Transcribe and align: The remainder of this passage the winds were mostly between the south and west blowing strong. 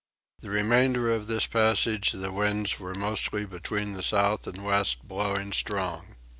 The 0.39 0.49
remainder 0.49 1.11
of 1.13 1.27
this 1.27 1.45
passage 1.45 2.11
the 2.13 2.31
winds 2.31 2.79
were 2.79 2.95
mostly 2.95 3.45
between 3.45 3.93
the 3.93 4.01
south 4.01 4.47
and 4.47 4.65
west 4.65 5.03
blowing 5.07 5.51
strong. 5.53 6.15